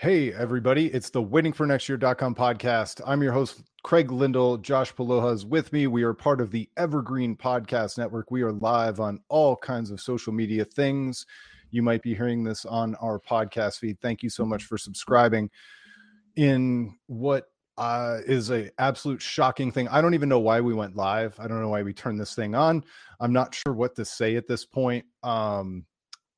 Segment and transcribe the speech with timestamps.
[0.00, 0.86] Hey, everybody.
[0.86, 3.02] It's the Waiting for Next Year.com podcast.
[3.06, 4.56] I'm your host, Craig Lyndall.
[4.56, 5.88] Josh Poloha is with me.
[5.88, 8.30] We are part of the Evergreen Podcast Network.
[8.30, 11.26] We are live on all kinds of social media things.
[11.70, 14.00] You might be hearing this on our podcast feed.
[14.00, 15.50] Thank you so much for subscribing.
[16.34, 19.86] In what uh, is a absolute shocking thing.
[19.88, 21.38] I don't even know why we went live.
[21.38, 22.84] I don't know why we turned this thing on.
[23.20, 25.04] I'm not sure what to say at this point.
[25.22, 25.84] Um,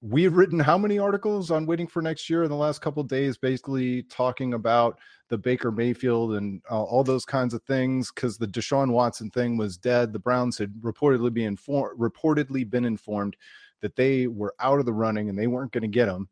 [0.02, 3.38] we've written how many articles on waiting for next year in the last couple days
[3.38, 8.48] basically talking about the baker mayfield and uh, all those kinds of things because the
[8.48, 10.12] deshaun watson thing was dead.
[10.12, 13.36] The browns had reportedly been informed reportedly been informed
[13.80, 16.28] that they were out of the running and they weren't going to get him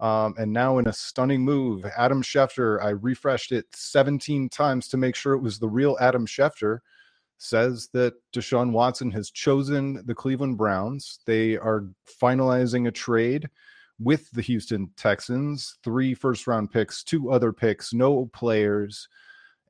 [0.00, 4.96] um, and now in a stunning move adam schefter i refreshed it 17 times to
[4.96, 6.78] make sure it was the real adam schefter
[7.38, 11.20] says that Deshaun Watson has chosen the Cleveland Browns.
[11.26, 11.86] They are
[12.20, 13.48] finalizing a trade
[13.98, 19.08] with the Houston Texans, three first round picks, two other picks, no players.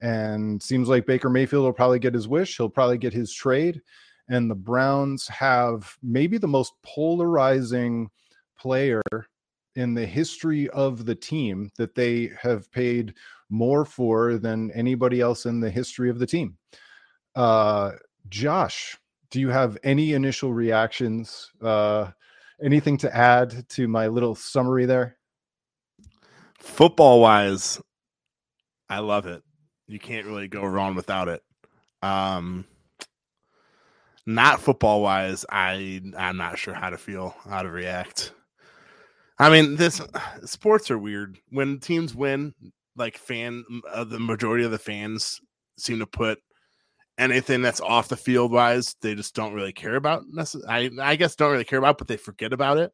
[0.00, 2.56] And seems like Baker Mayfield will probably get his wish.
[2.56, 3.80] He'll probably get his trade.
[4.28, 8.10] And the Browns have maybe the most polarizing
[8.58, 9.02] player
[9.76, 13.14] in the history of the team that they have paid
[13.50, 16.56] more for than anybody else in the history of the team.
[17.34, 17.92] Uh,
[18.28, 18.96] Josh,
[19.30, 21.50] do you have any initial reactions?
[21.60, 22.10] Uh,
[22.62, 25.16] anything to add to my little summary there?
[26.58, 27.80] Football wise,
[28.88, 29.42] I love it.
[29.86, 31.42] You can't really go wrong without it.
[32.02, 32.64] Um,
[34.26, 38.32] not football wise, I I'm not sure how to feel, how to react.
[39.38, 40.00] I mean, this
[40.44, 41.38] sports are weird.
[41.50, 42.54] When teams win,
[42.96, 45.40] like fan, uh, the majority of the fans
[45.76, 46.38] seem to put
[47.18, 50.24] anything that's off the field wise, they just don't really care about.
[50.68, 52.92] I I guess don't really care about, but they forget about it.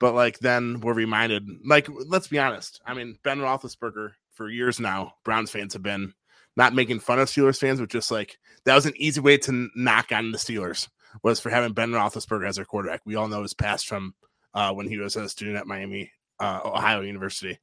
[0.00, 1.48] But like then we're reminded.
[1.64, 2.80] Like let's be honest.
[2.86, 6.14] I mean Ben Roethlisberger for years now, Browns fans have been
[6.56, 9.68] not making fun of Steelers fans, but just like that was an easy way to
[9.74, 10.88] knock on the Steelers
[11.22, 13.02] was for having Ben Roethlisberger as their quarterback.
[13.04, 14.14] We all know his past from
[14.52, 17.58] uh, when he was a student at Miami, uh, Ohio University.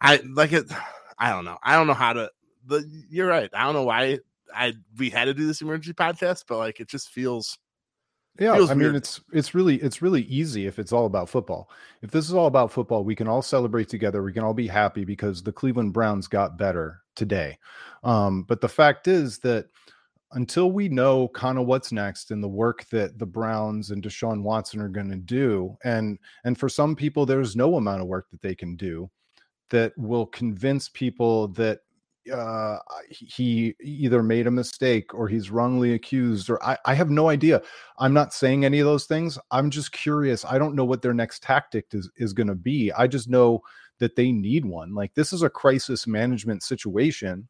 [0.00, 0.70] I like it.
[1.18, 1.58] I don't know.
[1.62, 2.30] I don't know how to.
[2.66, 3.50] The, you're right.
[3.52, 4.20] I don't know why
[4.54, 7.58] I we had to do this emergency podcast, but like it just feels
[8.38, 11.70] yeah, feels I mean it's it's really it's really easy if it's all about football.
[12.02, 14.22] If this is all about football, we can all celebrate together.
[14.22, 17.58] We can all be happy because the Cleveland Browns got better today.
[18.04, 19.66] Um, but the fact is that
[20.32, 24.42] until we know kind of what's next and the work that the Browns and Deshaun
[24.42, 28.30] Watson are going to do, and and for some people, there's no amount of work
[28.30, 29.10] that they can do
[29.70, 31.80] that will convince people that
[32.30, 37.28] uh, he either made a mistake or he's wrongly accused or I, I have no
[37.28, 37.62] idea.
[37.98, 39.38] I'm not saying any of those things.
[39.50, 40.44] I'm just curious.
[40.44, 42.92] I don't know what their next tactic is, is going to be.
[42.92, 43.62] I just know
[43.98, 44.94] that they need one.
[44.94, 47.48] Like this is a crisis management situation.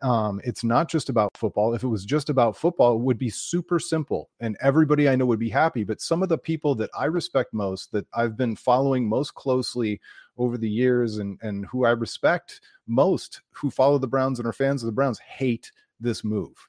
[0.00, 1.74] Um, it's not just about football.
[1.74, 5.26] If it was just about football, it would be super simple and everybody I know
[5.26, 5.82] would be happy.
[5.82, 10.00] But some of the people that I respect most, that I've been following most closely
[10.38, 14.52] over the years and, and who I respect most, who follow the Browns and are
[14.52, 16.68] fans of the Browns, hate this move.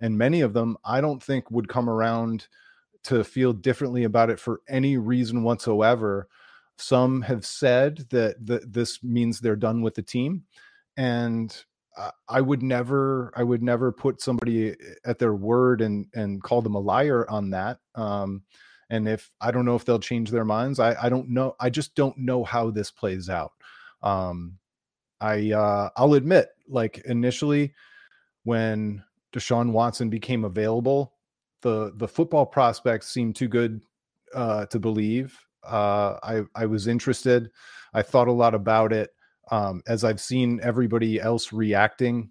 [0.00, 2.48] And many of them, I don't think, would come around
[3.04, 6.28] to feel differently about it for any reason whatsoever.
[6.76, 10.44] Some have said that the, this means they're done with the team.
[10.96, 11.54] And
[12.28, 16.74] I would never, I would never put somebody at their word and and call them
[16.74, 17.78] a liar on that.
[17.94, 18.42] Um,
[18.90, 21.56] and if I don't know if they'll change their minds, I I don't know.
[21.60, 23.52] I just don't know how this plays out.
[24.02, 24.58] Um,
[25.20, 27.74] I uh, I'll admit, like initially,
[28.44, 29.02] when
[29.32, 31.14] Deshaun Watson became available,
[31.62, 33.82] the the football prospects seemed too good
[34.34, 35.38] uh, to believe.
[35.64, 37.50] Uh, I I was interested.
[37.94, 39.10] I thought a lot about it
[39.50, 42.30] um, as I've seen everybody else reacting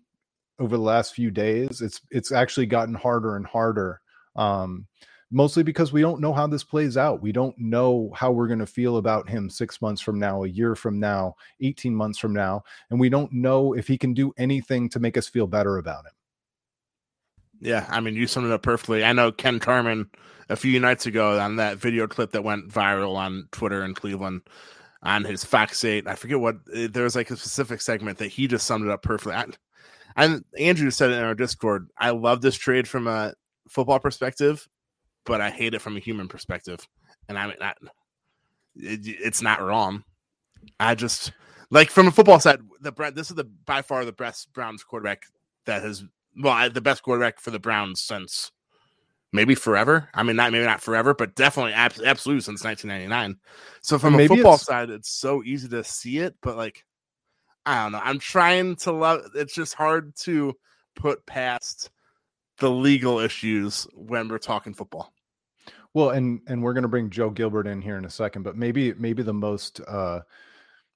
[0.59, 4.01] over the last few days, it's it's actually gotten harder and harder.
[4.35, 4.87] Um,
[5.31, 7.21] mostly because we don't know how this plays out.
[7.21, 10.47] We don't know how we're going to feel about him six months from now, a
[10.47, 12.63] year from now, 18 months from now.
[12.89, 16.05] And we don't know if he can do anything to make us feel better about
[16.05, 16.13] him.
[17.61, 19.03] Yeah, I mean, you summed it up perfectly.
[19.03, 20.09] I know Ken Carman
[20.47, 24.41] a few nights ago on that video clip that went viral on Twitter in Cleveland
[25.03, 26.07] on his Fox 8.
[26.07, 28.91] I forget what eh, there was like a specific segment that he just summed it
[28.91, 29.33] up perfectly.
[29.33, 29.45] I,
[30.15, 31.89] and Andrew said it in our Discord.
[31.97, 33.33] I love this trade from a
[33.67, 34.67] football perspective,
[35.29, 36.85] but I hate it from a human perspective.
[37.29, 37.55] And I mean,
[38.75, 40.03] it, it's not wrong.
[40.79, 41.31] I just
[41.69, 45.23] like from a football side, the this is the by far the best Browns quarterback
[45.65, 46.03] that has
[46.35, 48.51] well the best quarterback for the Browns since
[49.31, 50.09] maybe forever.
[50.15, 53.39] I mean, not maybe not forever, but definitely ab- absolute since 1999.
[53.81, 56.83] So from maybe a football side, it's so easy to see it, but like
[57.67, 58.01] I don't know.
[58.03, 59.29] I'm trying to love.
[59.35, 60.55] It's just hard to
[60.95, 61.91] put past
[62.57, 65.13] the legal issues when we're talking football.
[65.93, 68.55] Well, and and we're going to bring Joe Gilbert in here in a second, but
[68.55, 70.21] maybe maybe the most uh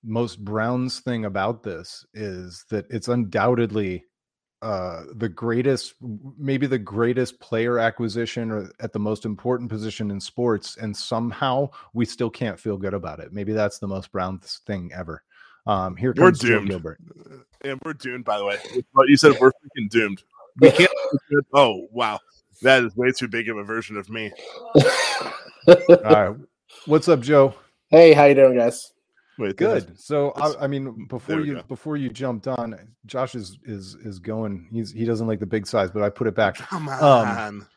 [0.03, 4.03] most Browns thing about this is that it's undoubtedly
[4.63, 5.95] uh, the greatest,
[6.37, 11.69] maybe the greatest player acquisition or at the most important position in sports, and somehow
[11.93, 13.33] we still can't feel good about it.
[13.33, 15.21] Maybe that's the most Browns thing ever.
[15.67, 16.67] Um, here comes we're doomed.
[16.67, 16.99] Joe Gilbert.
[17.65, 18.57] And we're doomed, by the way.
[18.93, 20.23] But you said we're freaking doomed.
[20.61, 20.91] We can't.
[21.53, 22.19] oh wow,
[22.63, 24.31] that is way too big of a version of me.
[25.67, 26.35] All right,
[26.85, 27.53] what's up, Joe?
[27.89, 28.91] Hey, how you doing, guys?
[29.37, 29.99] Wait, good.
[29.99, 31.63] So I, I, mean, before you go.
[31.67, 34.67] before you jumped on, Josh is is is going.
[34.71, 36.55] He's he doesn't like the big size, but I put it back.
[36.55, 37.37] Come um, on.
[37.37, 37.67] Um,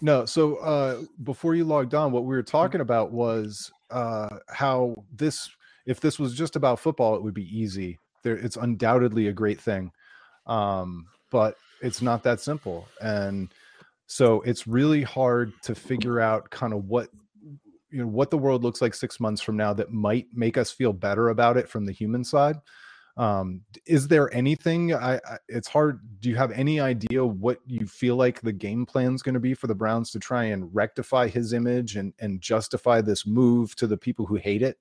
[0.00, 5.04] no, so uh, before you logged on, what we were talking about was uh, how
[5.14, 5.48] this,
[5.86, 7.98] if this was just about football, it would be easy.
[8.22, 9.92] There, it's undoubtedly a great thing,
[10.46, 13.48] um, but it's not that simple, and
[14.10, 17.10] so it's really hard to figure out kind of what
[17.90, 20.72] you know what the world looks like six months from now that might make us
[20.72, 22.56] feel better about it from the human side.
[23.16, 27.86] Um is there anything I, I, it's hard do you have any idea what you
[27.86, 30.74] feel like the game plan is going to be for the browns to try and
[30.74, 34.76] rectify his image and and justify this move to the people who hate it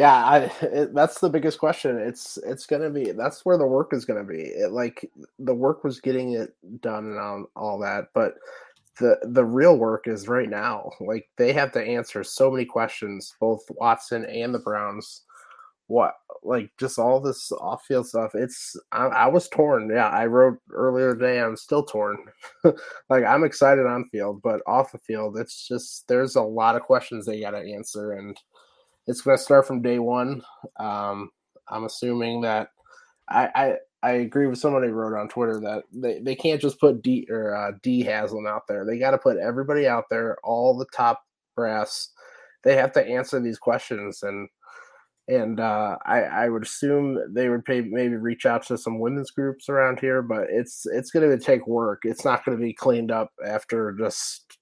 [0.00, 3.92] yeah I, it, that's the biggest question it's it's to be that's where the work
[3.92, 8.08] is to be it, like the work was getting it done and all, all that
[8.14, 8.34] but
[9.00, 10.92] the the real work is right now.
[11.00, 15.22] Like they have to answer so many questions, both Watson and the Browns.
[15.88, 16.14] What
[16.44, 18.34] like just all this off field stuff?
[18.34, 19.90] It's I, I, was torn.
[19.90, 21.40] Yeah, I wrote earlier today.
[21.40, 22.18] I'm still torn.
[23.10, 26.82] like I'm excited on field, but off the field, it's just there's a lot of
[26.82, 28.36] questions they got to answer, and
[29.10, 30.42] it's going to start from day one.
[30.78, 31.30] Um,
[31.68, 32.68] I'm assuming that
[33.28, 37.02] I, I I agree with somebody wrote on Twitter that they, they can't just put
[37.02, 38.86] D or uh, Dee Haslam out there.
[38.86, 41.22] They got to put everybody out there, all the top
[41.54, 42.10] brass.
[42.62, 44.48] They have to answer these questions, and
[45.28, 49.32] and uh, I I would assume they would pay, maybe reach out to some women's
[49.32, 52.02] groups around here, but it's it's going to take work.
[52.04, 54.58] It's not going to be cleaned up after just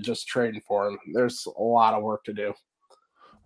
[0.00, 0.98] just trading for them.
[1.14, 2.52] There's a lot of work to do.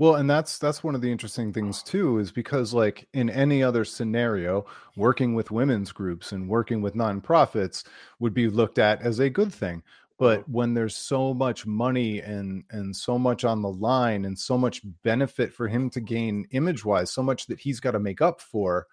[0.00, 3.62] Well, and that's that's one of the interesting things too, is because like in any
[3.62, 4.64] other scenario,
[4.96, 7.84] working with women's groups and working with nonprofits
[8.18, 9.82] would be looked at as a good thing.
[10.18, 14.56] But when there's so much money and and so much on the line and so
[14.56, 18.22] much benefit for him to gain image wise, so much that he's got to make
[18.22, 18.86] up for,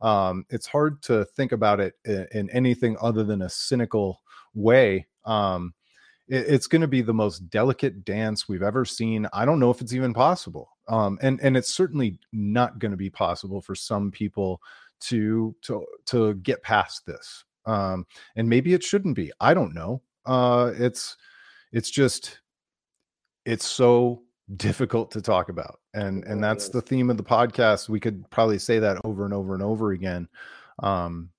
[0.00, 4.22] um, it's hard to think about it in, in anything other than a cynical
[4.54, 5.06] way.
[5.26, 5.74] Um,
[6.28, 9.28] it's going to be the most delicate dance we've ever seen.
[9.32, 10.70] I don't know if it's even possible.
[10.88, 14.60] Um, and and it's certainly not going to be possible for some people
[15.02, 17.44] to to to get past this.
[17.66, 18.06] Um,
[18.36, 19.32] and maybe it shouldn't be.
[19.40, 20.02] I don't know.
[20.26, 21.16] Uh, it's
[21.72, 22.40] it's just
[23.44, 24.22] it's so
[24.56, 28.58] difficult to talk about and and that's the theme of the podcast we could probably
[28.58, 30.28] say that over and over and over again
[30.82, 31.30] um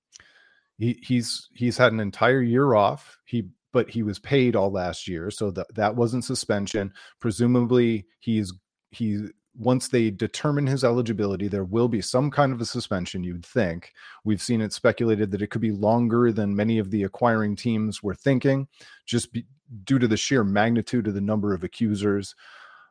[0.79, 5.05] he, he's he's had an entire year off he but he was paid all last
[5.05, 6.93] year, so that that wasn't suspension.
[7.19, 8.53] Presumably, he's
[8.91, 13.45] he once they determine his eligibility, there will be some kind of a suspension, you'd
[13.45, 13.91] think.
[14.23, 18.01] We've seen it speculated that it could be longer than many of the acquiring teams
[18.01, 18.69] were thinking,
[19.05, 19.45] just be,
[19.83, 22.33] due to the sheer magnitude of the number of accusers.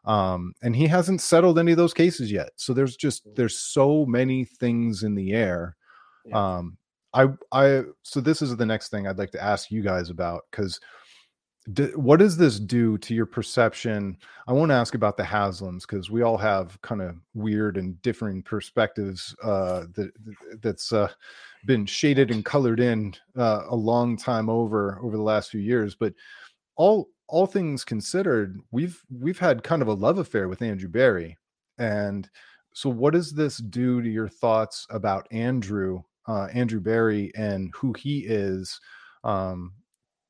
[0.05, 2.51] Um, and he hasn't settled any of those cases yet.
[2.57, 5.77] So there's just there's so many things in the air.
[6.27, 6.57] Yeah.
[6.57, 6.77] Um,
[7.15, 10.43] I I so this is the next thing I'd like to ask you guys about
[10.51, 10.81] because
[11.95, 14.19] what does this do to your perception?
[14.47, 18.01] I want to ask about the Haslams because we all have kind of weird and
[18.03, 20.13] differing perspectives uh, that
[20.61, 21.09] that's uh,
[21.65, 25.95] been shaded and colored in uh, a long time over over the last few years.
[25.95, 26.13] But
[26.77, 31.39] all all things considered, we've we've had kind of a love affair with Andrew Berry,
[31.79, 32.29] and
[32.75, 37.93] so what does this do to your thoughts about Andrew uh, Andrew Berry and who
[37.93, 38.81] he is,
[39.23, 39.73] um,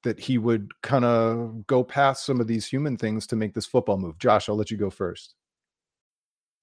[0.02, 3.66] that he would kind of go past some of these human things to make this
[3.66, 4.18] football move.
[4.18, 5.34] Josh, I'll let you go first.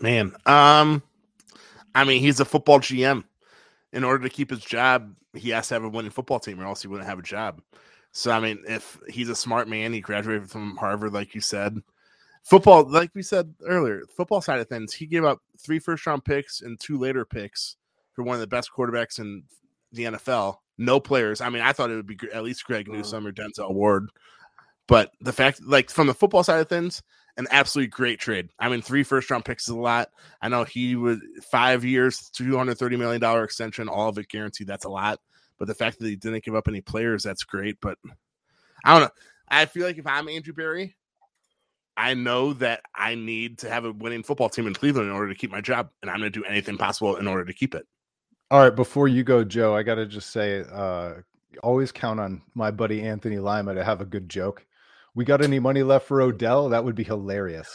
[0.00, 1.02] Man, um,
[1.94, 3.24] I mean, he's a football GM.
[3.92, 6.64] In order to keep his job, he has to have a winning football team, or
[6.64, 7.62] else he wouldn't have a job.
[8.10, 11.80] So, I mean, if he's a smart man, he graduated from Harvard, like you said.
[12.42, 16.24] Football, like we said earlier, football side of things, he gave up three first round
[16.24, 17.76] picks and two later picks
[18.12, 19.44] for one of the best quarterbacks in
[19.92, 20.58] the NFL.
[20.76, 21.40] No players.
[21.40, 24.10] I mean, I thought it would be at least Greg Newsome or Denzel Ward.
[24.86, 27.02] But the fact, like from the football side of things,
[27.36, 28.48] an absolutely great trade.
[28.58, 30.10] I mean, three first round picks is a lot.
[30.40, 34.28] I know he would five years, two hundred thirty million dollar extension, all of it
[34.28, 34.66] guaranteed.
[34.66, 35.20] That's a lot.
[35.58, 37.78] But the fact that he didn't give up any players, that's great.
[37.80, 37.98] But
[38.84, 39.14] I don't know.
[39.48, 40.96] I feel like if I'm Andrew Berry,
[41.96, 45.28] I know that I need to have a winning football team in Cleveland in order
[45.32, 47.74] to keep my job, and I'm going to do anything possible in order to keep
[47.74, 47.86] it.
[48.50, 51.14] All right, before you go, Joe, I got to just say, uh,
[51.62, 54.66] always count on my buddy Anthony Lima to have a good joke.
[55.14, 56.68] We got any money left for Odell?
[56.70, 57.72] That would be hilarious.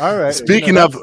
[0.00, 0.34] All right.
[0.34, 0.96] Speaking you know, of,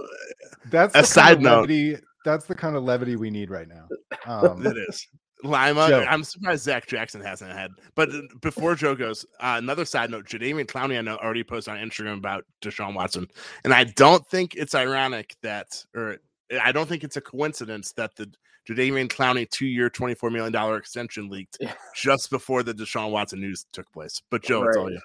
[0.69, 1.69] that's a side note.
[1.69, 3.87] Levity, that's the kind of levity we need right now.
[4.25, 5.07] Um, it is.
[5.43, 6.05] Lima, Joe.
[6.07, 7.71] I'm surprised Zach Jackson hasn't had.
[7.93, 8.09] But
[8.41, 12.17] before Joe goes, uh, another side note: Jadeveon Clowney, I know already posted on Instagram
[12.17, 13.27] about Deshaun Watson,
[13.63, 16.17] and I don't think it's ironic that, or
[16.61, 18.31] I don't think it's a coincidence that the
[18.67, 21.73] Jadeveon Clowney two year, $24 million extension leaked yeah.
[21.95, 24.21] just before the Deshaun Watson news took place.
[24.31, 24.69] But, Joe, right.
[24.69, 24.99] it's all you.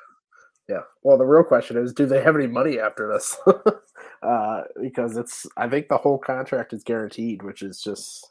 [0.70, 0.82] Yeah.
[1.02, 3.36] Well, the real question is do they have any money after this?
[4.22, 8.28] uh, because it's, I think the whole contract is guaranteed, which is just.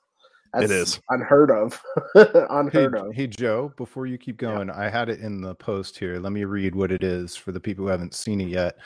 [0.55, 1.83] it is unheard of.
[2.15, 3.13] unheard hey, of.
[3.13, 4.79] Hey Joe, before you keep going, yeah.
[4.79, 6.17] I had it in the post here.
[6.17, 8.77] Let me read what it is for the people who haven't seen it yet.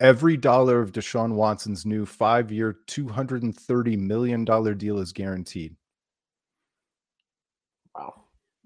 [0.00, 5.12] Every dollar of Deshaun Watson's new five-year, two hundred and thirty million dollar deal is
[5.12, 5.74] guaranteed.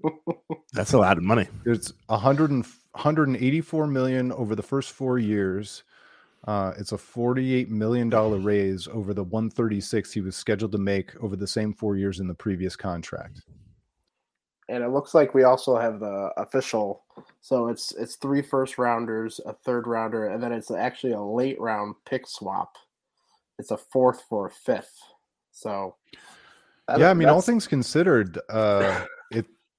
[0.02, 0.42] Wow.
[0.72, 1.48] That's a lot of money.
[1.64, 5.82] It's 100 and, 184 million over the first four years.
[6.46, 11.14] Uh, it's a 48 million dollar raise over the 136 he was scheduled to make
[11.22, 13.42] over the same four years in the previous contract.
[14.68, 17.04] And it looks like we also have the official.
[17.40, 21.60] So it's it's three first rounders, a third rounder, and then it's actually a late
[21.60, 22.76] round pick swap.
[23.58, 24.98] It's a fourth for a fifth.
[25.52, 25.96] So
[26.96, 29.08] yeah, I mean, all things considered, uh, it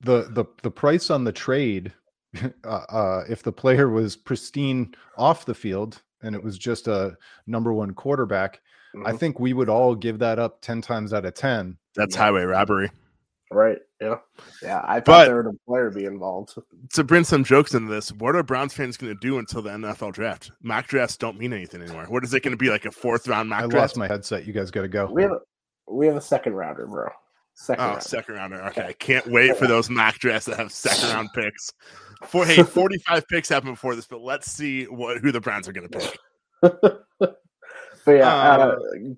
[0.04, 1.94] the the the price on the trade,
[2.64, 7.18] uh, uh, if the player was pristine off the field and it was just a
[7.48, 8.62] number one quarterback,
[8.96, 9.08] mm-hmm.
[9.08, 11.78] I think we would all give that up ten times out of ten.
[11.96, 12.22] That's yeah.
[12.22, 12.90] highway robbery.
[13.52, 13.78] Right.
[14.02, 14.16] Yeah.
[14.62, 14.82] Yeah.
[14.84, 16.58] I thought but, there would a player be involved.
[16.94, 19.70] To bring some jokes into this, what are Browns fans going to do until the
[19.70, 20.52] NFL draft?
[20.62, 22.06] Mock drafts don't mean anything anymore.
[22.10, 23.76] What is it going to be like a fourth round mock I draft?
[23.76, 24.48] lost my headset.
[24.48, 25.06] You guys got to go.
[25.06, 25.32] We have,
[25.88, 27.10] we have a second rounder, bro.
[27.56, 28.02] Second oh, rounder.
[28.02, 28.64] second rounder.
[28.68, 31.72] Okay, I can't wait for those mock drafts that have second round picks.
[32.26, 35.68] For hey, forty five picks happened before this, but let's see what who the Browns
[35.68, 36.20] are going to pick.
[37.20, 37.38] but
[38.08, 38.76] yeah, uh, uh,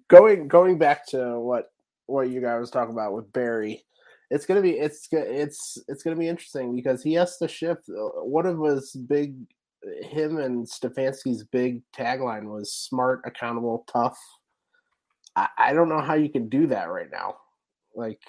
[0.10, 1.72] going going back to what
[2.08, 3.84] what you guys was talking about with Berry,
[4.30, 7.90] it's gonna be it's it's it's gonna be interesting because he has to shift.
[7.90, 9.36] Uh, one of his big,
[10.02, 14.20] him and Stefanski's big tagline was "smart, accountable, tough."
[15.38, 17.36] I, I don't know how you can do that right now.
[17.96, 18.22] Like,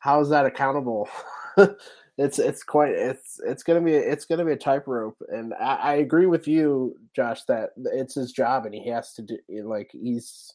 [0.00, 1.08] how is that accountable?
[2.18, 5.94] it's it's quite it's it's gonna be it's gonna be a tightrope, and I, I
[5.94, 10.52] agree with you, Josh, that it's his job and he has to do like he's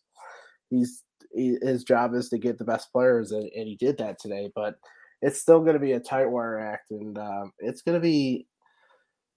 [0.69, 1.03] he's
[1.33, 4.51] he, his job is to get the best players, and, and he did that today.
[4.53, 4.75] But
[5.21, 8.47] it's still going to be a tight wire act, and um, it's going to be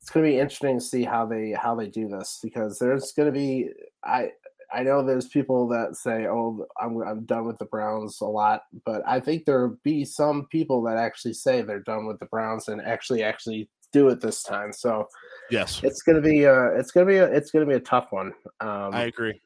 [0.00, 3.12] it's going to be interesting to see how they how they do this because there's
[3.12, 3.70] going to be
[4.04, 4.30] I
[4.72, 8.62] I know there's people that say, "Oh, I'm I'm done with the Browns" a lot,
[8.84, 12.68] but I think there'll be some people that actually say they're done with the Browns
[12.68, 14.72] and actually actually do it this time.
[14.72, 15.08] So,
[15.50, 18.32] yes, it's gonna be uh it's gonna be a, it's gonna be a tough one.
[18.60, 19.40] Um, I agree.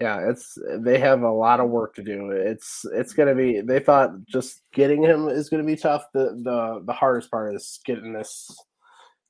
[0.00, 2.30] Yeah, it's they have a lot of work to do.
[2.30, 3.60] It's it's gonna be.
[3.60, 6.06] They thought just getting him is gonna be tough.
[6.12, 8.50] The the the hardest part is getting this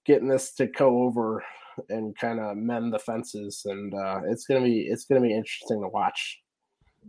[0.04, 1.43] getting this to go over
[1.88, 5.83] and kind of mend the fences, and uh, it's gonna be it's gonna be interesting
[5.83, 6.40] to watch.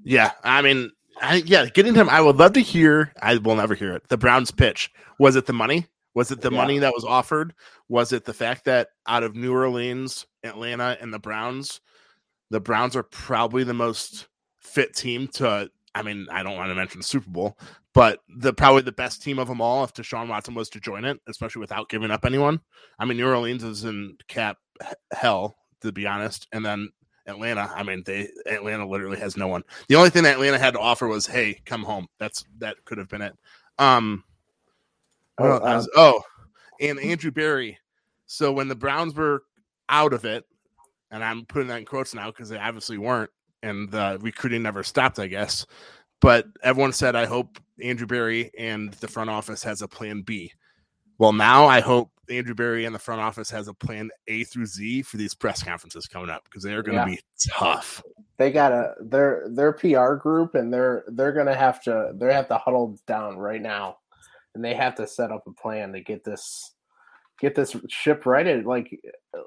[0.03, 0.91] Yeah, I mean,
[1.21, 2.09] I, yeah, getting him.
[2.09, 3.13] I would love to hear.
[3.21, 4.07] I will never hear it.
[4.09, 4.91] The Browns pitch.
[5.19, 5.87] Was it the money?
[6.13, 6.57] Was it the yeah.
[6.57, 7.53] money that was offered?
[7.89, 11.81] Was it the fact that out of New Orleans, Atlanta, and the Browns,
[12.49, 14.27] the Browns are probably the most
[14.59, 15.69] fit team to.
[15.93, 17.57] I mean, I don't want to mention Super Bowl,
[17.95, 21.05] but the probably the best team of them all if Deshaun Watson was to join
[21.05, 22.59] it, especially without giving up anyone.
[22.99, 24.57] I mean, New Orleans is in cap
[25.11, 26.89] hell to be honest, and then
[27.25, 27.71] Atlanta.
[27.73, 29.63] I mean, they Atlanta literally has no one.
[29.87, 32.97] The only thing that Atlanta had to offer was, "Hey, come home." That's that could
[32.97, 33.33] have been it.
[33.79, 34.23] Um.
[35.37, 36.21] Oh, uh, was, oh,
[36.79, 37.79] and Andrew Berry.
[38.25, 39.43] So when the Browns were
[39.89, 40.45] out of it,
[41.11, 43.31] and I'm putting that in quotes now because they obviously weren't,
[43.63, 45.65] and the recruiting never stopped, I guess.
[46.21, 50.51] But everyone said, I hope Andrew Berry and the front office has a plan B.
[51.17, 54.65] Well, now I hope Andrew Berry and the front office has a plan A through
[54.65, 57.15] Z for these press conferences coming up because they are going to yeah.
[57.15, 58.03] be tough.
[58.37, 62.33] They got a their their PR group and they're they're going to have to they
[62.33, 63.97] have to huddle down right now,
[64.53, 66.74] and they have to set up a plan to get this
[67.45, 68.65] get this ship righted.
[68.65, 68.99] Like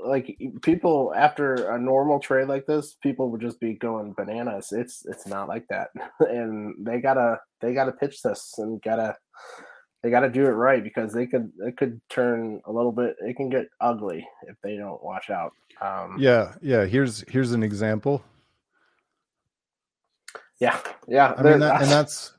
[0.04, 4.68] like people after a normal trade like this, people would just be going bananas.
[4.72, 5.88] It's it's not like that,
[6.20, 9.16] and they gotta they gotta pitch this and gotta
[10.02, 13.16] they got to do it right because they could it could turn a little bit
[13.20, 17.64] it can get ugly if they don't watch out um, yeah yeah here's here's an
[17.64, 18.22] example
[20.60, 20.78] yeah
[21.08, 22.32] yeah i mean that, and that's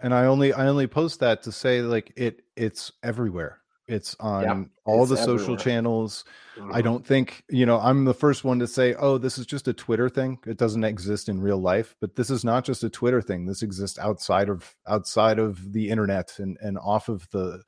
[0.00, 4.42] and i only i only post that to say like it it's everywhere it's on
[4.42, 6.24] yeah, all it's the social channels.
[6.56, 6.72] Mm-hmm.
[6.72, 9.68] I don't think, you know, I'm the first one to say, oh, this is just
[9.68, 10.38] a Twitter thing.
[10.46, 13.44] It doesn't exist in real life, but this is not just a Twitter thing.
[13.44, 17.62] This exists outside of outside of the internet and and off of the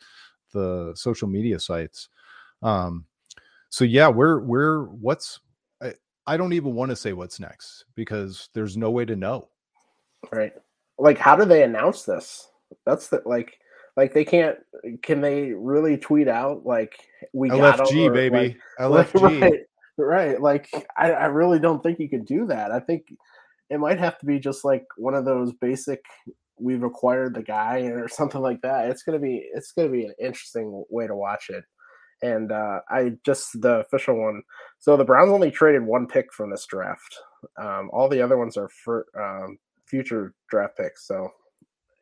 [0.52, 2.08] the social media sites.
[2.62, 3.06] Um
[3.70, 5.40] so yeah, we're we're what's
[5.82, 5.94] I,
[6.26, 9.48] I don't even want to say what's next because there's no way to know.
[10.30, 10.52] Right.
[10.96, 12.48] Like how do they announce this?
[12.86, 13.58] That's the like
[13.96, 14.58] like they can't.
[15.02, 16.98] Can they really tweet out like
[17.32, 19.60] we LFG got them, baby like, LFG right
[19.96, 20.40] right?
[20.40, 22.72] Like I, I really don't think you could do that.
[22.72, 23.06] I think
[23.70, 26.02] it might have to be just like one of those basic
[26.58, 28.88] we've acquired the guy or something like that.
[28.88, 31.64] It's gonna be it's gonna be an interesting way to watch it.
[32.22, 34.42] And uh, I just the official one.
[34.78, 37.18] So the Browns only traded one pick from this draft.
[37.60, 41.06] Um, all the other ones are for um, future draft picks.
[41.06, 41.28] So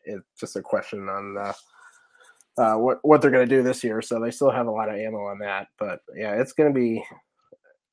[0.04, 1.52] it's just a question on uh,
[2.58, 4.02] uh, what what they're going to do this year.
[4.02, 5.68] So they still have a lot of ammo on that.
[5.78, 7.04] But yeah, it's going to be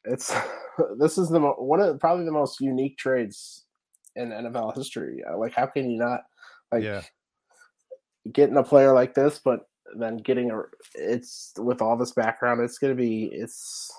[0.05, 0.33] it's
[0.97, 3.65] this is the mo- one of probably the most unique trades
[4.15, 5.23] in NFL history.
[5.29, 6.21] Uh, like, how can you not
[6.71, 7.01] like yeah.
[8.31, 9.61] getting a player like this, but
[9.97, 10.61] then getting a
[10.95, 13.91] it's with all this background, it's going to be it's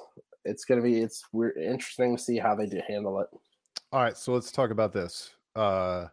[0.44, 3.28] it's going to be it's we're interesting to see how they do handle it.
[3.92, 5.30] All right, so let's talk about this.
[5.56, 6.06] Uh,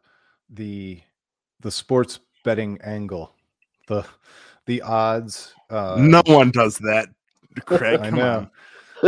[0.49, 1.01] the
[1.60, 3.33] the sports betting angle
[3.88, 4.06] the
[4.65, 5.54] the odds.
[5.69, 7.10] Uh, no one does that,
[7.65, 8.00] Craig.
[8.04, 8.50] I know.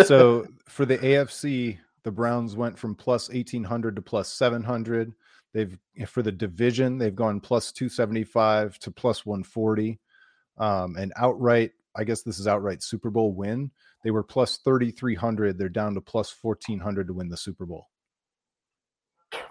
[0.06, 5.14] so for the AFC, the Browns went from plus eighteen hundred to plus seven hundred.
[5.54, 10.00] They've for the division, they've gone plus two seventy five to plus one forty.
[10.58, 13.72] Um, and outright, I guess this is outright Super Bowl win.
[14.04, 15.58] They were plus thirty three hundred.
[15.58, 17.88] They're down to plus fourteen hundred to win the Super Bowl.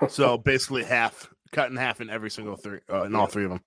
[0.08, 3.50] So basically half, cut in half in every single three, uh, in all three of
[3.50, 3.60] them.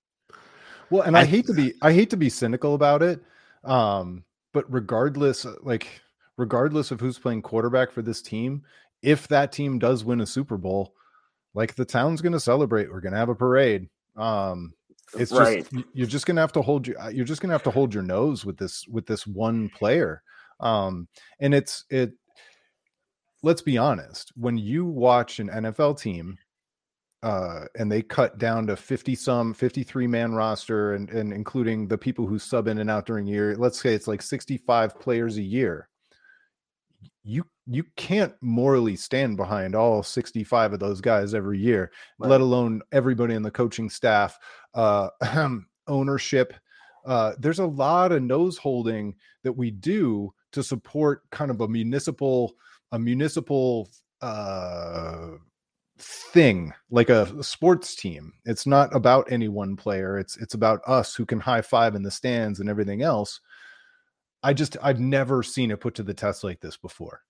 [0.92, 3.22] Well, and I, I hate to be I hate to be cynical about it.
[3.64, 5.88] Um, but regardless, uh, like
[6.36, 8.62] regardless of who's playing quarterback for this team,
[9.00, 10.92] if that team does win a Super Bowl,
[11.54, 12.92] like the town's going to celebrate.
[12.92, 13.88] We're going to have a parade.
[14.16, 14.74] Um,
[15.18, 15.66] it's right.
[15.70, 17.70] just you're just going to have to hold your you're just going to have to
[17.70, 20.22] hold your nose with this with this one player.
[20.60, 21.08] Um,
[21.40, 22.12] and it's it.
[23.42, 24.30] Let's be honest.
[24.36, 26.36] When you watch an NFL team
[27.22, 31.98] uh, and they cut down to 50 some 53 man roster and, and including the
[31.98, 33.54] people who sub in and out during year.
[33.56, 35.88] Let's say it's like 65 players a year.
[37.22, 42.28] You you can't morally stand behind all 65 of those guys every year right.
[42.28, 44.36] let alone everybody in the coaching staff
[44.74, 45.08] uh
[45.86, 46.54] ownership.
[47.06, 51.68] Uh there's a lot of nose holding that we do to support kind of a
[51.68, 52.54] municipal
[52.90, 53.88] a municipal
[54.20, 55.28] uh
[56.02, 58.32] thing like a sports team.
[58.44, 60.18] It's not about any one player.
[60.18, 63.40] It's it's about us who can high five in the stands and everything else.
[64.42, 67.22] I just i've never seen it put to the test like this before.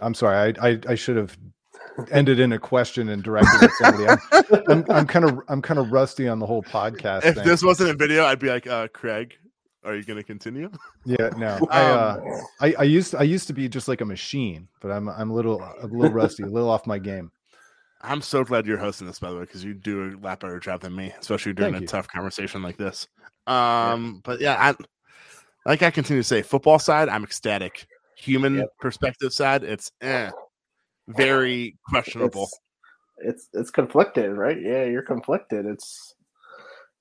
[0.00, 1.36] I'm sorry i i, I should have
[2.10, 4.20] ended in a question and directed at somebody.
[4.90, 7.46] I'm kind of i'm kind of rusty on the whole podcast if thing.
[7.46, 9.34] this wasn't a video i'd be like uh craig
[9.84, 10.70] are you going to continue?
[11.04, 11.58] Yeah, no.
[11.70, 14.90] I, uh, um, I I used I used to be just like a machine, but
[14.90, 17.30] I'm I'm a little a little rusty, a little off my game.
[18.00, 20.60] I'm so glad you're hosting this, by the way, because you do a lot better
[20.60, 21.88] job than me, especially during Thank a you.
[21.88, 23.08] tough conversation like this.
[23.46, 23.54] Um,
[24.14, 24.20] yeah.
[24.24, 24.74] but yeah, I
[25.66, 27.86] like I continue to say, football side, I'm ecstatic.
[28.16, 28.68] human yep.
[28.80, 30.30] perspective side, it's eh,
[31.08, 32.44] very questionable.
[32.44, 32.60] It's,
[33.18, 34.60] it's, it's conflicted, right?
[34.60, 35.66] Yeah, you're conflicted.
[35.66, 36.14] It's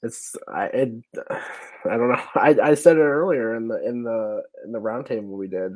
[0.04, 0.92] it's I it,
[1.30, 2.24] I don't know.
[2.36, 5.74] I, I said it earlier in the in the in the roundtable we did.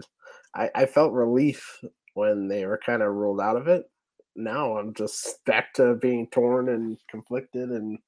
[0.55, 1.79] I, I felt relief
[2.13, 3.89] when they were kind of ruled out of it.
[4.35, 7.99] Now I'm just back to being torn and conflicted and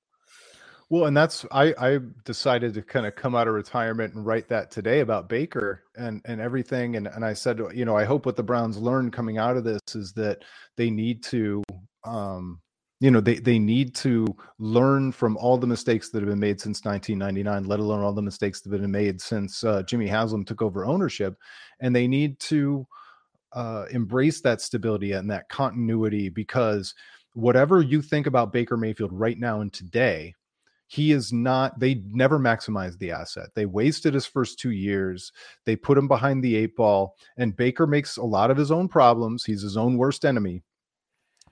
[0.89, 4.47] well, and that's I I decided to kind of come out of retirement and write
[4.49, 8.26] that today about Baker and and everything and and I said you know I hope
[8.26, 10.43] what the Browns learn coming out of this is that
[10.78, 11.63] they need to
[12.06, 12.60] um
[13.04, 14.26] you know they they need to
[14.60, 18.22] learn from all the mistakes that have been made since 1999 let alone all the
[18.22, 21.36] mistakes that have been made since uh, jimmy haslam took over ownership.
[21.82, 22.88] And they need to
[23.52, 26.96] uh, embrace that stability and that continuity because
[27.34, 30.34] whatever you think about baker mayfield right now and today
[30.88, 33.50] he is not they never maximized the asset.
[33.56, 35.32] They wasted his first two years.
[35.66, 37.16] They put him behind the eight ball.
[37.36, 39.44] And baker makes a lot of his own problems.
[39.44, 40.62] He's his own worst enemy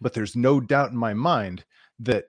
[0.01, 1.65] but there's no doubt in my mind
[1.99, 2.25] that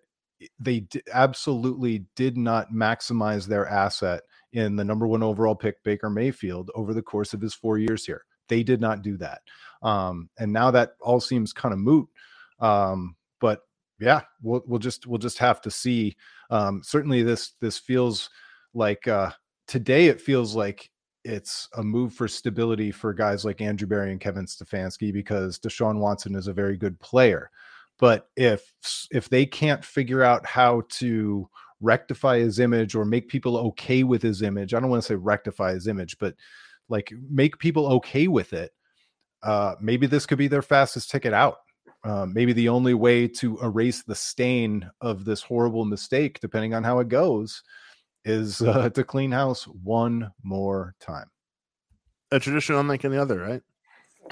[0.61, 6.11] they d- absolutely did not maximize their asset in the number one overall pick Baker
[6.11, 8.23] Mayfield over the course of his four years here.
[8.49, 9.41] They did not do that,
[9.83, 12.09] um, and now that all seems kind of moot.
[12.61, 13.61] Um, but
[14.01, 16.17] yeah, we'll we'll just we'll just have to see.
[16.51, 18.31] Um, certainly, this this feels
[18.75, 19.33] like uh,
[19.69, 20.09] today.
[20.09, 20.91] It feels like
[21.25, 25.99] it's a move for stability for guys like Andrew Berry and Kevin Stefanski because Deshaun
[25.99, 27.51] Watson is a very good player.
[27.99, 28.73] But if
[29.11, 31.49] if they can't figure out how to
[31.81, 35.15] rectify his image or make people okay with his image, I don't want to say
[35.15, 36.35] rectify his image, but
[36.89, 38.73] like make people okay with it,
[39.43, 41.59] uh, maybe this could be their fastest ticket out.
[42.05, 46.83] Uh, maybe the only way to erase the stain of this horrible mistake, depending on
[46.83, 47.63] how it goes,
[48.25, 51.27] is uh, to clean house one more time.
[52.31, 53.63] A tradition unlike any other, right?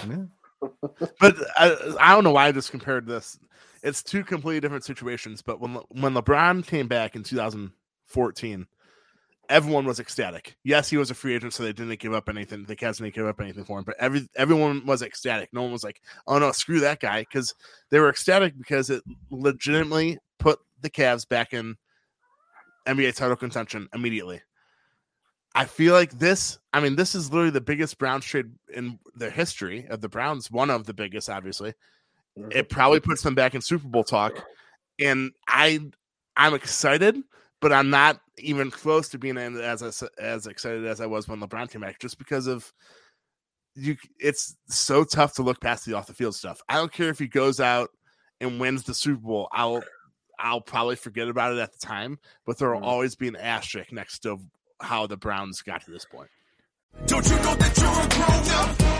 [0.09, 0.25] Yeah.
[1.21, 3.39] but I, I don't know why I just compared this.
[3.83, 5.43] It's two completely different situations.
[5.43, 8.67] But when when LeBron came back in 2014,
[9.49, 10.57] everyone was ecstatic.
[10.65, 12.65] Yes, he was a free agent, so they didn't give up anything.
[12.65, 15.51] The Cavs didn't give up anything for him, but every everyone was ecstatic.
[15.53, 17.55] No one was like, "Oh no, screw that guy," because
[17.91, 21.77] they were ecstatic because it legitimately put the Cavs back in
[22.87, 24.41] NBA title contention immediately.
[25.55, 29.31] I feel like this, I mean, this is literally the biggest Browns trade in the
[29.31, 31.75] history of the Browns, one of the biggest, obviously.
[32.39, 32.53] Mm-hmm.
[32.53, 34.45] It probably puts them back in Super Bowl talk.
[35.01, 35.81] And I
[36.37, 37.17] I'm excited,
[37.61, 41.71] but I'm not even close to being as as excited as I was when LeBron
[41.71, 42.73] came back, just because of
[43.75, 43.97] you.
[44.19, 46.61] It's so tough to look past the off the field stuff.
[46.69, 47.91] I don't care if he goes out
[48.41, 49.49] and wins the Super Bowl.
[49.53, 49.83] I'll
[50.41, 52.87] I'll probably forget about it at the time, but there will mm-hmm.
[52.87, 54.39] always be an asterisk next to
[54.81, 56.31] how the Browns got to this point.
[57.07, 59.00] Don't you know that you're a grown up?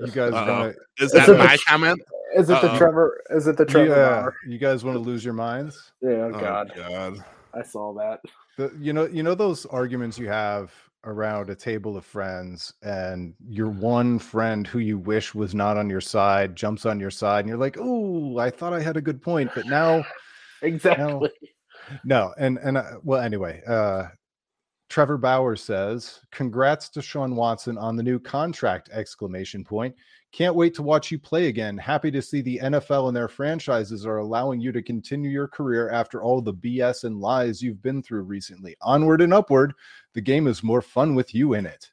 [0.00, 2.00] You guys gonna is that my the, comment?
[2.34, 2.72] Is it Uh-oh.
[2.72, 3.22] the Trevor?
[3.30, 4.34] Is it the Trevor?
[4.44, 5.92] Yeah, you guys want to lose your minds?
[6.00, 6.72] Yeah, oh, God.
[6.76, 7.24] Oh, God.
[7.54, 8.20] I saw that.
[8.56, 10.72] The, you know, you know those arguments you have
[11.04, 15.90] around a table of friends, and your one friend who you wish was not on
[15.90, 19.02] your side jumps on your side, and you're like, "Oh, I thought I had a
[19.02, 20.04] good point, but now."
[20.62, 21.04] exactly.
[21.04, 24.06] Now, no, and and uh, well, anyway, uh,
[24.92, 29.96] Trevor Bauer says, "Congrats to Sean Watson on the new contract!" Exclamation point.
[30.32, 31.78] Can't wait to watch you play again.
[31.78, 35.88] Happy to see the NFL and their franchises are allowing you to continue your career
[35.88, 38.76] after all the BS and lies you've been through recently.
[38.82, 39.72] Onward and upward.
[40.12, 41.90] The game is more fun with you in it.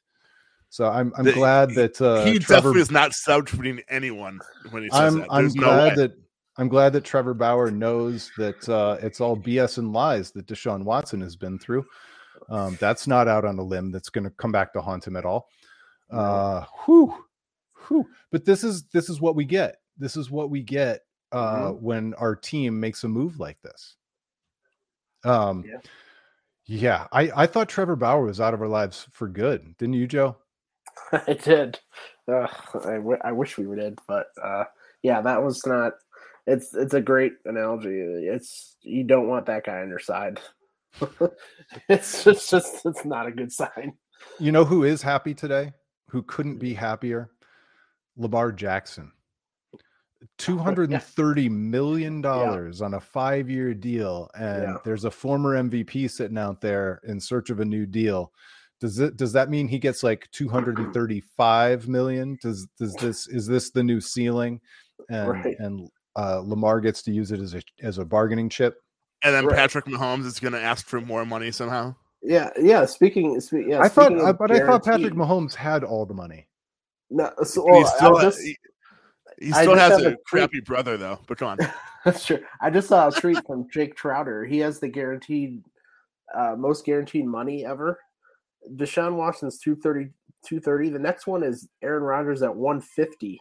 [0.68, 4.40] So I'm I'm the, glad that uh, he Trevor, definitely is not subtweeting anyone
[4.72, 5.28] when he says I'm, that.
[5.30, 6.12] There's I'm glad that
[6.58, 10.84] I'm glad that Trevor Bauer knows that uh, it's all BS and lies that Deshaun
[10.84, 11.86] Watson has been through.
[12.48, 13.90] Um, that's not out on a limb.
[13.90, 15.48] That's going to come back to haunt him at all.
[16.10, 17.14] Uh, whew,
[17.88, 18.06] whew.
[18.30, 19.76] But this is this is what we get.
[19.98, 21.84] This is what we get uh, mm-hmm.
[21.84, 23.96] when our team makes a move like this.
[25.24, 25.78] Um, yeah.
[26.66, 29.76] yeah, I, I thought Trevor Bauer was out of our lives for good.
[29.76, 30.36] Didn't you, Joe?
[31.12, 31.78] I did.
[32.26, 32.46] Uh,
[32.84, 34.64] I, w- I wish we did, but uh,
[35.02, 35.92] yeah, that was not.
[36.46, 37.90] It's it's a great analogy.
[37.90, 40.40] It's you don't want that guy on your side.
[41.88, 43.92] it's just, just it's not a good sign.
[44.38, 45.72] You know who is happy today?
[46.10, 47.30] Who couldn't be happier?
[48.16, 49.12] Lamar Jackson.
[50.36, 52.86] Two hundred and thirty million dollars yeah.
[52.86, 54.76] on a five-year deal, and yeah.
[54.84, 58.30] there's a former MVP sitting out there in search of a new deal.
[58.80, 62.36] Does it does that mean he gets like 235 million?
[62.42, 64.60] Does does this is this the new ceiling?
[65.08, 65.56] And right.
[65.58, 68.76] and uh, Lamar gets to use it as a as a bargaining chip.
[69.22, 69.56] And then right.
[69.56, 71.94] Patrick Mahomes is going to ask for more money somehow.
[72.22, 72.84] Yeah, yeah.
[72.86, 73.80] Speaking, yeah.
[73.80, 76.46] I thought, I, but I thought Patrick Mahomes had all the money.
[77.10, 78.56] No, so well, he still, just, he,
[79.40, 81.18] he still has a, a crappy brother though.
[81.26, 81.58] But come on,
[82.04, 82.40] that's true.
[82.60, 84.44] I just saw a tweet from Jake Trotter.
[84.44, 85.64] He has the guaranteed,
[86.34, 87.98] uh, most guaranteed money ever.
[88.76, 90.12] Deshaun Watson's 230,
[90.46, 90.90] 230.
[90.90, 93.40] The next one is Aaron Rodgers at 150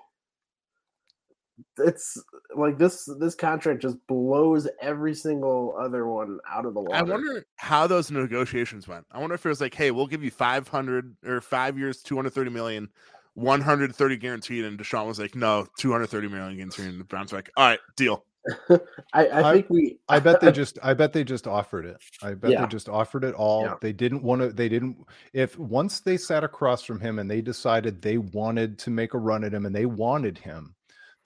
[1.78, 2.22] it's
[2.56, 6.96] like this this contract just blows every single other one out of the water.
[6.96, 9.06] I wonder how those negotiations went.
[9.12, 12.50] I wonder if it was like, hey, we'll give you 500 or 5 years 230
[12.50, 12.90] million
[13.36, 17.52] 130 guaranteed and Deshaun was like, no, 230 million guaranteed and the Browns were like,
[17.56, 18.26] all right, deal.
[19.14, 21.98] I, I, think we I bet they just I bet they just offered it.
[22.22, 22.62] I bet yeah.
[22.62, 23.64] they just offered it all.
[23.64, 23.76] Yeah.
[23.82, 24.98] They didn't want to they didn't
[25.34, 29.18] if once they sat across from him and they decided they wanted to make a
[29.18, 30.74] run at him and they wanted him,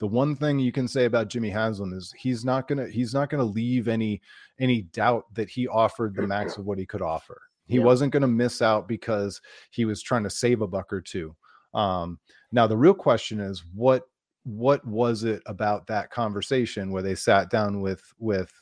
[0.00, 3.30] the one thing you can say about Jimmy Haslam is he's not gonna he's not
[3.30, 4.20] gonna leave any
[4.58, 7.40] any doubt that he offered the max of what he could offer.
[7.66, 7.84] He yeah.
[7.84, 11.34] wasn't gonna miss out because he was trying to save a buck or two.
[11.72, 12.18] Um,
[12.52, 14.02] now the real question is what
[14.44, 18.52] what was it about that conversation where they sat down with with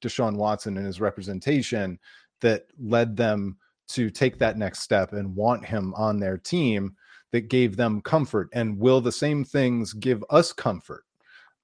[0.00, 1.98] Deshaun Watson and his representation
[2.40, 3.56] that led them
[3.88, 6.96] to take that next step and want him on their team
[7.32, 11.04] that gave them comfort and will the same things give us comfort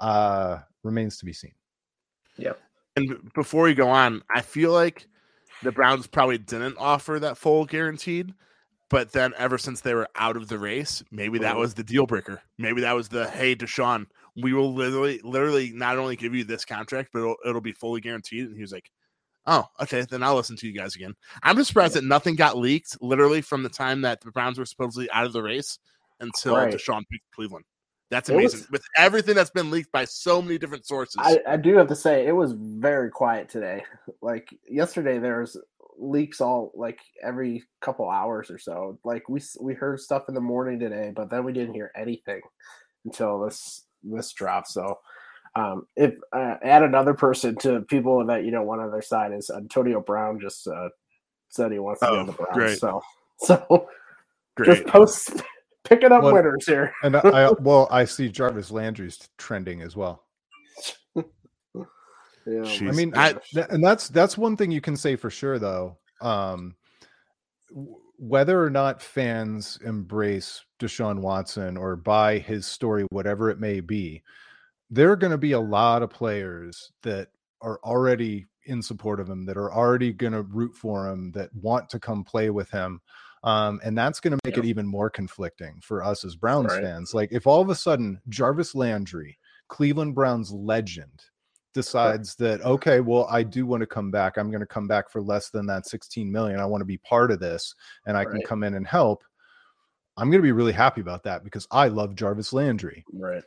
[0.00, 1.52] uh remains to be seen.
[2.36, 2.52] Yeah
[2.98, 5.06] and before we go on i feel like
[5.62, 8.34] the browns probably didn't offer that full guaranteed
[8.90, 12.06] but then ever since they were out of the race maybe that was the deal
[12.06, 12.40] breaker.
[12.56, 14.06] Maybe that was the hey deshaun
[14.40, 18.00] we will literally literally not only give you this contract but it'll, it'll be fully
[18.00, 18.90] guaranteed and he was like
[19.48, 20.02] Oh, okay.
[20.02, 21.14] Then I'll listen to you guys again.
[21.42, 22.02] I'm just surprised yeah.
[22.02, 25.32] that nothing got leaked literally from the time that the Browns were supposedly out of
[25.32, 25.78] the race
[26.20, 26.72] until right.
[26.72, 27.64] Deshaun picked Cleveland.
[28.10, 28.60] That's amazing.
[28.60, 31.16] Was, With everything that's been leaked by so many different sources.
[31.18, 33.84] I, I, do have to say it was very quiet today.
[34.20, 35.58] Like yesterday, there was
[35.96, 38.98] leaks all like every couple hours or so.
[39.04, 42.40] Like we we heard stuff in the morning today, but then we didn't hear anything
[43.04, 44.66] until this this drop.
[44.66, 44.98] So
[45.58, 49.32] um, if uh, add another person to people that you don't want on their side
[49.32, 50.88] is Antonio Brown just uh,
[51.48, 52.54] said he wants to oh, be on the Browns.
[52.54, 52.78] Great.
[52.78, 53.02] So
[53.40, 53.88] so
[54.56, 54.66] great.
[54.66, 55.42] just post
[55.84, 56.92] picking up well, winners here.
[57.02, 60.24] and I, well, I see Jarvis Landry's trending as well.
[61.16, 61.22] yeah,
[62.46, 63.34] I mean, I,
[63.70, 65.98] and that's that's one thing you can say for sure, though.
[66.20, 66.76] Um,
[68.16, 74.22] whether or not fans embrace Deshaun Watson or buy his story, whatever it may be,
[74.90, 77.28] there are going to be a lot of players that
[77.60, 81.54] are already in support of him, that are already going to root for him, that
[81.54, 83.00] want to come play with him.
[83.44, 84.62] Um, and that's going to make yeah.
[84.62, 86.82] it even more conflicting for us as Browns right.
[86.82, 87.14] fans.
[87.14, 91.22] Like, if all of a sudden Jarvis Landry, Cleveland Browns legend,
[91.74, 95.10] decides that okay well i do want to come back i'm going to come back
[95.10, 97.74] for less than that 16 million i want to be part of this
[98.06, 98.32] and i right.
[98.32, 99.22] can come in and help
[100.16, 103.44] i'm going to be really happy about that because i love jarvis landry right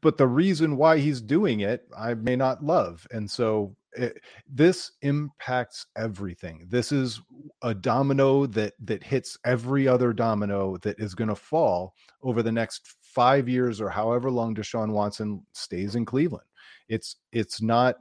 [0.00, 4.92] but the reason why he's doing it i may not love and so it, this
[5.02, 6.66] impacts everything.
[6.68, 7.20] This is
[7.62, 12.52] a domino that that hits every other domino that is going to fall over the
[12.52, 16.46] next five years or however long deshaun watson stays in cleveland.
[16.88, 17.96] It's it's not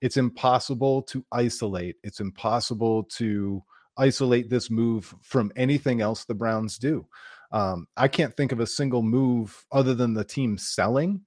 [0.00, 1.96] it's impossible to isolate.
[2.02, 3.62] It's impossible to
[3.96, 7.06] isolate this move from anything else the browns do.
[7.52, 11.20] Um, i can't think of a single move other than the team selling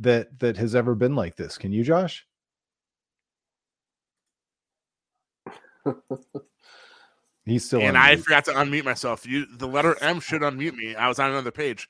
[0.00, 1.58] that that has ever been like this.
[1.58, 2.26] Can you, Josh?
[7.44, 7.80] He's still.
[7.80, 9.26] And I forgot to unmute myself.
[9.26, 10.94] You, the letter M should unmute me.
[10.94, 11.88] I was on another page.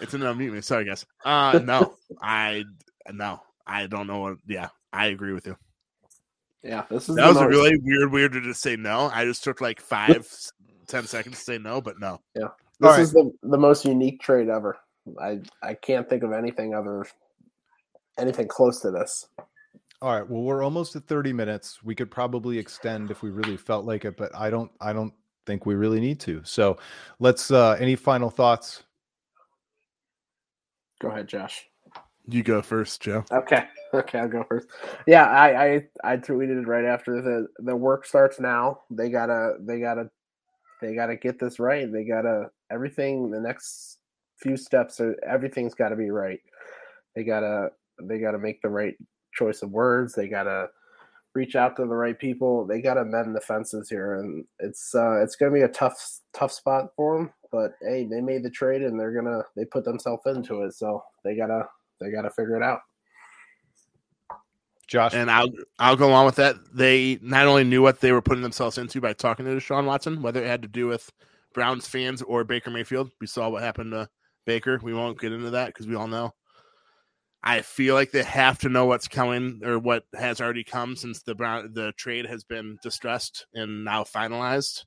[0.00, 0.60] It's an unmute me.
[0.60, 1.06] Sorry, guys.
[1.24, 2.64] Uh, no, I
[3.12, 4.20] no, I don't know.
[4.20, 5.56] What, yeah, I agree with you.
[6.62, 7.48] Yeah, this is that was most...
[7.48, 9.10] really weird, weird to just say no.
[9.12, 10.28] I just took like five,
[10.86, 12.20] ten seconds to say no, but no.
[12.34, 12.48] Yeah,
[12.80, 13.24] this All is right.
[13.42, 14.78] the the most unique trade ever.
[15.20, 17.06] I I can't think of anything other
[18.18, 19.26] anything close to this.
[20.00, 20.28] All right.
[20.28, 21.82] Well, we're almost at 30 minutes.
[21.82, 25.12] We could probably extend if we really felt like it, but I don't I don't
[25.44, 26.40] think we really need to.
[26.44, 26.78] So
[27.18, 28.84] let's uh any final thoughts?
[31.00, 31.66] Go ahead, Josh.
[32.28, 33.24] You go first, Joe.
[33.32, 33.64] Okay.
[33.94, 34.68] Okay, I'll go first.
[35.06, 38.82] Yeah, I I, I tweeted right after the the work starts now.
[38.90, 40.10] They gotta they gotta
[40.82, 41.90] they gotta get this right.
[41.90, 43.98] They gotta everything the next
[44.36, 46.40] few steps are everything's gotta be right.
[47.16, 47.70] They gotta
[48.02, 48.94] they gotta make the right
[49.32, 50.14] choice of words.
[50.14, 50.68] They gotta
[51.34, 52.66] reach out to the right people.
[52.66, 56.52] They gotta mend the fences here, and it's uh, it's gonna be a tough tough
[56.52, 57.32] spot for them.
[57.50, 61.02] But hey, they made the trade, and they're gonna they put themselves into it, so
[61.24, 61.68] they gotta
[62.00, 62.80] they gotta figure it out.
[64.88, 66.56] Josh, and I'll I'll go along with that.
[66.74, 70.22] They not only knew what they were putting themselves into by talking to Deshaun Watson,
[70.22, 71.12] whether it had to do with
[71.52, 73.10] Browns fans or Baker Mayfield.
[73.20, 74.08] We saw what happened to
[74.46, 74.80] Baker.
[74.82, 76.34] We won't get into that because we all know.
[77.42, 81.22] I feel like they have to know what's coming or what has already come since
[81.22, 84.84] the Brown the trade has been distressed and now finalized.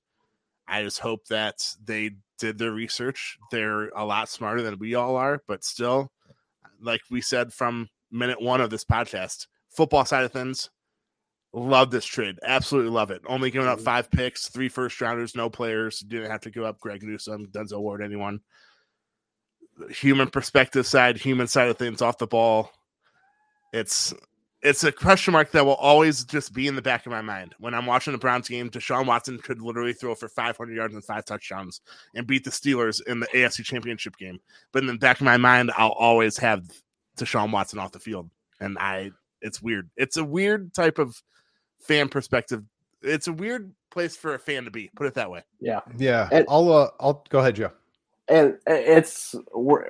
[0.68, 3.38] I just hope that they did their research.
[3.52, 6.12] They're a lot smarter than we all are, but still,
[6.82, 10.70] like we said from minute one of this podcast, football side of things,
[11.54, 12.38] love this trade.
[12.44, 13.22] Absolutely love it.
[13.28, 13.86] Only giving up mm-hmm.
[13.86, 16.00] five picks, three first rounders, no players.
[16.00, 18.42] Didn't have to give up Greg Newsome, Denzel Ward, anyone
[19.90, 22.72] human perspective side, human side of things off the ball.
[23.74, 24.14] It's
[24.62, 27.56] it's a question mark that will always just be in the back of my mind
[27.58, 28.70] when I'm watching the Browns game.
[28.70, 31.82] Deshaun Watson could literally throw for 500 yards and five touchdowns
[32.14, 34.40] and beat the Steelers in the AFC Championship game.
[34.72, 36.70] But in the back of my mind, I'll always have
[37.18, 39.12] Deshaun Watson off the field, and I.
[39.44, 39.90] It's weird.
[39.98, 41.20] It's a weird type of
[41.80, 42.64] fan perspective.
[43.02, 44.92] It's a weird place for a fan to be.
[44.96, 45.42] Put it that way.
[45.60, 45.80] Yeah.
[45.98, 46.30] Yeah.
[46.32, 46.72] And, I'll.
[46.72, 47.72] Uh, I'll go ahead, Joe
[48.32, 49.36] and it's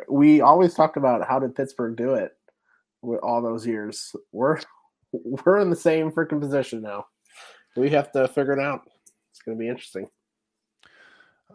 [0.10, 2.36] we always talk about how did Pittsburgh do it
[3.02, 4.16] with all those years.
[4.32, 4.60] We're
[5.12, 7.06] we're in the same freaking position now.
[7.76, 8.82] We have to figure it out.
[9.30, 10.10] It's going to be interesting.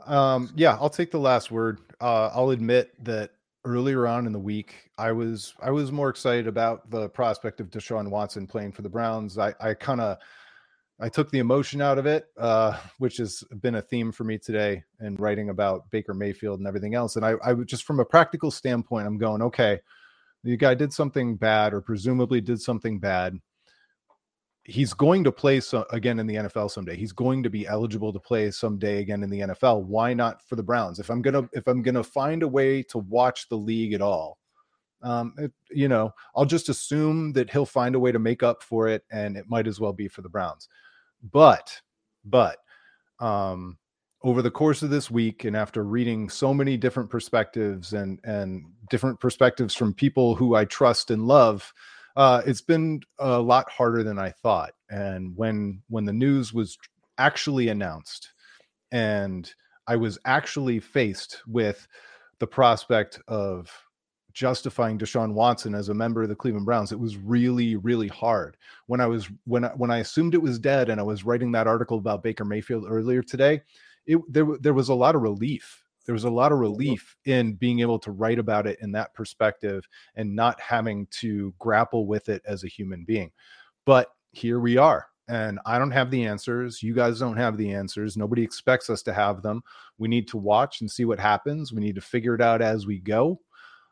[0.07, 1.81] Um, yeah, I'll take the last word.
[2.01, 3.33] Uh, I'll admit that
[3.65, 7.71] earlier on in the week, I was I was more excited about the prospect of
[7.71, 9.39] Deshaun Watson playing for the Browns.
[9.39, 10.19] I I kind of
[10.99, 14.39] I took the emotion out of it, uh, which has been a theme for me
[14.39, 17.17] today in writing about Baker Mayfield and everything else.
[17.17, 19.81] And I, I just from a practical standpoint, I'm going, okay,
[20.45, 23.39] the guy did something bad or presumably did something bad.
[24.65, 26.97] He's going to play so, again in the NFL someday.
[26.97, 29.85] He's going to be eligible to play someday again in the NFL.
[29.85, 30.99] Why not for the Browns?
[30.99, 34.39] If I'm gonna if I'm gonna find a way to watch the league at all,
[35.03, 38.61] um, it, you know, I'll just assume that he'll find a way to make up
[38.61, 40.69] for it, and it might as well be for the Browns.
[41.23, 41.81] But,
[42.25, 42.59] but,
[43.21, 43.79] um,
[44.23, 48.65] over the course of this week, and after reading so many different perspectives and and
[48.91, 51.73] different perspectives from people who I trust and love,
[52.17, 54.73] uh, it's been a lot harder than I thought.
[54.91, 56.77] And when when the news was
[57.19, 58.33] actually announced,
[58.91, 59.53] and
[59.87, 61.87] I was actually faced with
[62.41, 63.71] the prospect of
[64.37, 66.93] justifying Deshaun Watson as a member of the Cleveland Browns.
[66.93, 68.59] It was really, really hard.
[68.87, 71.51] When I was when I, when I assumed it was dead, and I was writing
[71.53, 73.63] that article about Baker Mayfield earlier today,
[74.07, 75.83] it there there was a lot of relief.
[76.05, 76.63] There was a lot of mm-hmm.
[76.63, 81.55] relief in being able to write about it in that perspective and not having to
[81.59, 83.33] grapple with it as a human being.
[83.87, 85.07] But here we are.
[85.29, 86.83] And I don't have the answers.
[86.83, 88.17] You guys don't have the answers.
[88.17, 89.63] Nobody expects us to have them.
[89.99, 91.73] We need to watch and see what happens.
[91.73, 93.41] We need to figure it out as we go.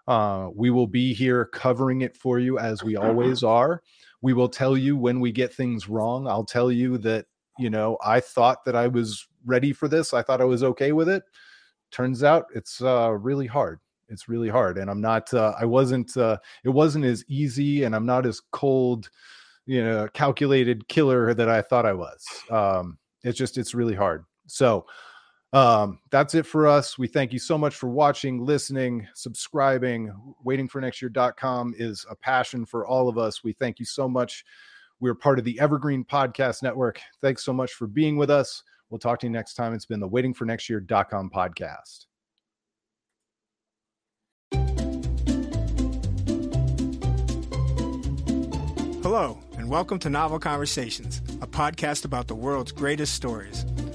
[0.06, 3.82] Uh, we will be here covering it for you as we always are.
[4.20, 6.26] We will tell you when we get things wrong.
[6.26, 7.26] I'll tell you that,
[7.58, 10.14] you know, I thought that I was ready for this.
[10.14, 11.22] I thought I was okay with it.
[11.90, 13.80] Turns out it's uh, really hard.
[14.08, 14.78] It's really hard.
[14.78, 18.40] And I'm not, uh, I wasn't, uh, it wasn't as easy and I'm not as
[18.50, 19.10] cold,
[19.66, 22.24] you know, calculated killer that I thought I was.
[22.50, 24.24] Um, it's just, it's really hard.
[24.46, 24.86] So,
[25.54, 26.98] um, that's it for us.
[26.98, 30.12] We thank you so much for watching, listening, subscribing.
[30.42, 33.44] Waiting for next year.com is a passion for all of us.
[33.44, 34.44] We thank you so much.
[34.98, 37.00] We're part of the Evergreen Podcast Network.
[37.22, 38.64] Thanks so much for being with us.
[38.90, 39.74] We'll talk to you next time.
[39.74, 42.06] It's been the Waiting for Next Year.com podcast.
[49.04, 53.64] Hello, and welcome to Novel Conversations, a podcast about the world's greatest stories.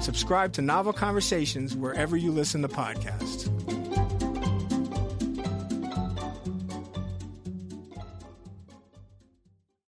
[0.00, 3.85] Subscribe to Novel Conversations wherever you listen to podcasts.